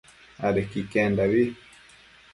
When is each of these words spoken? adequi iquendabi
adequi 0.47 0.77
iquendabi 0.83 1.43